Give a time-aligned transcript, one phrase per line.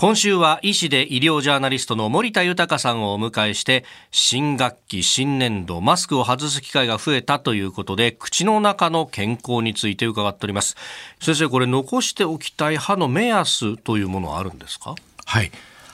[0.00, 10.74] 今週は医師で医療ジャーナリストの森田豊さんをお迎えして新学期新年度マスクを外す機会が増えたということで口の中の健康について伺っております。
[11.20, 14.94] 先生これ残しておきたい歯の目安というものはあるんですか？
[15.26, 15.52] はい。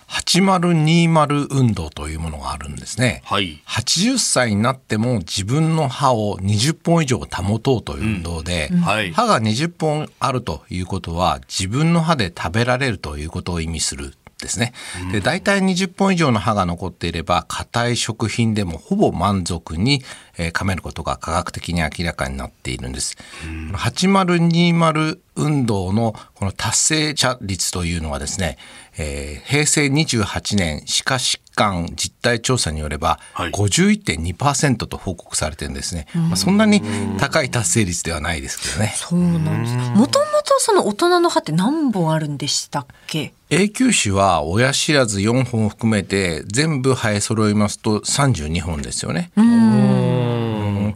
[0.09, 8.81] 8020運動というものがあるんですね、はい、80歳になっても自分の歯を20本以上保とうという運動で、うん。
[8.81, 14.73] はい、歯が20本あるということは自分の歯で食べられるということを意味するですね。
[15.13, 20.03] で、大体20本以上の歯が残っていれば、硬い食品でもほぼ満足に、
[20.37, 23.17] えー、噛めることが科学的に明らかになっているんです。
[23.73, 28.59] 8020運動のこの達成者率というのはですね、
[28.99, 36.83] えー、平成28年歯科疾患実態調査によれば、51.2%と報告されてるんですね、まあ、そんなに
[37.19, 38.93] 高い達成率ではないですけどね。
[38.97, 39.75] そうなんです。
[39.99, 43.33] もともとその大人の歯って何本あるんでしたっけ？
[43.49, 49.31] 永久歯は親知らず4本を含めて全部生え揃いますと32本ですよね。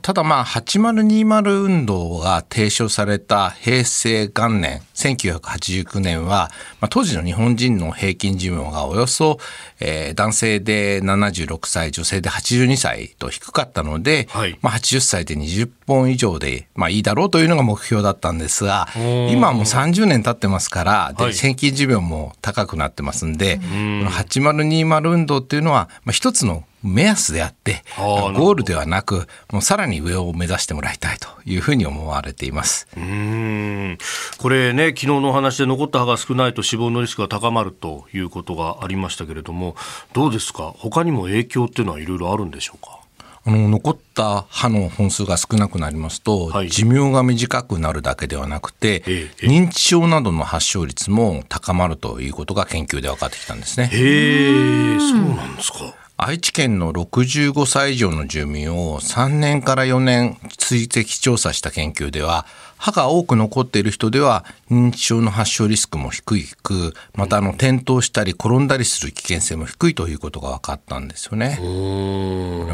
[0.02, 9.38] ただまあ8020運動が提唱された平成元年1989年は、まあ、当時の日本人の平均寿命がおよそ、
[9.80, 32.88] えー、男性で76歳女性で82歳と低かったので、はい、まあ、80歳で20本以上で、まあ、いいだろうというのが目標だったんですが今はもう30年経ってますからで、平均寿命も高くなってますんで、この8020運動っていうのは、まあ、一つの目安であってゴールではなくもうさらに上を目指してもらいたいというふうに思われています。
[32.96, 33.98] うん。
[34.38, 39.76] これね昨日のお話で残った歯が少ないと死亡のリスクが高まるということがありましたけれども
[40.12, 40.74] どうですか？
[40.76, 43.00] 他にも影響っていうのはいろいろあるんでしょうか？
[43.42, 53.88] あの残った歯の本数が少なくなりますと、はい、寿命が短くなるだけではなくて、ええ、認知症などの発症率も高まるということが研究で分かってきたんですね。
[53.90, 55.78] へえ、そうなんですか。
[56.22, 62.44] 愛知県の65歳以上の住民を3年から4年追跡調査した研究では
[62.76, 66.22] 歯が多く残っている人では認知症の発症リスクも低
[66.62, 71.58] くまたあの転倒したり転んだりする危険性も低いということが分かったんですよね。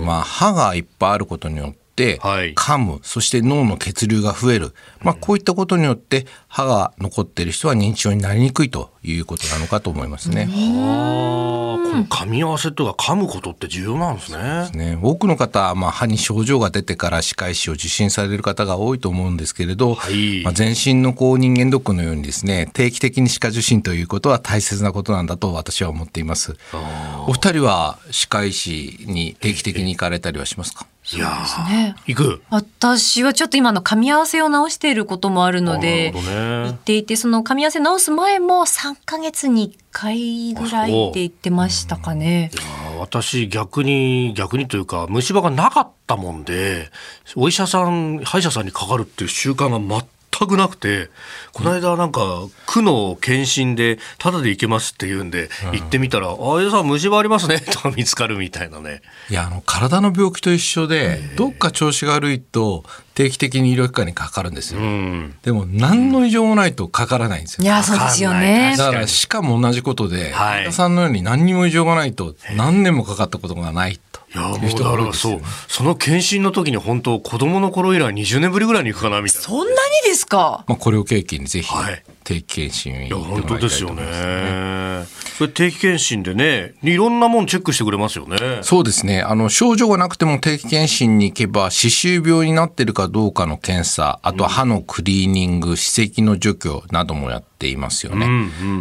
[0.00, 10.46] まあ歯がいっぱいあることによって、はい、噛むそして脳の血流が増える、まあ、こういったことによって歯が残っている人は認知症になりにくいということなのかと思いますね。
[10.46, 14.68] この噛み合わせとか噛むことって重要なんですね。
[14.70, 14.98] すね。
[15.00, 26.56] 多くの方、まあ、歯に症状が出てから歯科医師を受診される方が多いと思うんですけれど、はい、まあ、全身のこう人間ドックのようにですね定期的に歯科受診ということは大切なことなんだと私は思っています。
[27.26, 30.86] お二人は歯科医師に定期的に行かれたりはしますか？
[31.12, 31.94] いやね。
[32.06, 32.42] 行く。
[32.50, 36.20] 私はちょっと今の噛み合わせを直していることもあるので、ね、
[36.66, 42.50] 行っていて、その噛み合わせ直す前も3か月に1回ぐらいって言ってましたかね。
[42.98, 46.90] 私逆に、逆にというか、虫歯がなかったもんで、
[47.36, 49.78] お医者さん、歯医者さんにかかるっていう習慣が
[50.38, 51.10] 全くなくて、
[51.52, 52.20] この間なんか、
[52.66, 59.02] 区の検診で、ただで行けますって言うんで、行ってみたら、ああ、やさん虫歯ありますね、 とか見つかるみたいなね。
[59.30, 68.74] いや、あの、体の病気と一緒で、どっか調子が悪いと、定期的に医療機関にかかるんですよ、うん、でも何の異常もないとかからないんですよ、いやそうですよね。
[68.76, 75.40] だからしかも同じことで、はい、さんのように何にも異常がないと何年もかかったことがないといやいう人がるそう。
[75.68, 79.46] その検診の時に本当子供の頃以来20年ぶりぐらいに行くかなみたいな。
[79.46, 81.72] そんなにですか、まあ、これを契機にぜひ
[82.24, 85.26] 定期検診に行ってもらいたいと思います、ね、いや本当ですよね。
[85.36, 88.38] それ定期検診でねいろんなもんチェックしてくれますよね。
[88.62, 89.20] そうですね。
[89.20, 98.36] あの症状がなくても定期検診に行けば歯周病になってるかどうかの検査あとは歯のクリーニング歯石の除去などもやっていますよね、うんう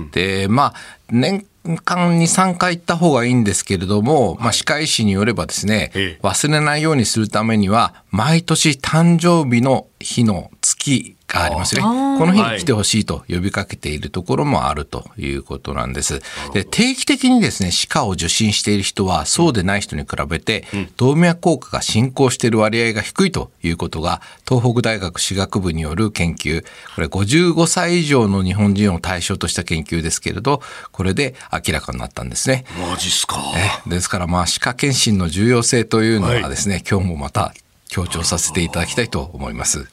[0.05, 0.73] ん、でまあ
[1.11, 1.45] 年
[1.84, 10.52] 間に3回行った方がいいんですけれども、まあ、歯科医師によればですね、忘れないようにするためには、毎年誕生日の日の
[10.85, 11.81] 月がありますね。
[11.81, 11.88] こ
[12.25, 16.22] の日に来てほしいと呼びかけているところもあるということなんです。
[16.53, 20.66] で定期的にですね、歯科を受診している人はそうでない人に比べて、
[20.97, 26.64] 動脈硬化が進行している割合が低いということが、東北大学歯学部による研究、
[26.96, 30.61] これ55歳以上の日本人を対象とした研究ですけれど、
[30.91, 32.66] これで明らかになったんですね。
[32.79, 33.41] マジっすか。
[33.87, 37.53] ですからまあ歯科検診の重要性というのはですね、はい、今日もまた
[37.87, 39.87] 強調させていただきたいと思います。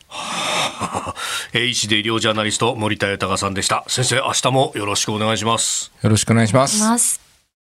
[1.55, 3.85] 医師で医療ジャーナリスト森田豊さんでした。
[3.89, 5.93] 先生、明日もよろしくお願いします。
[6.03, 7.32] よろしくお願いします。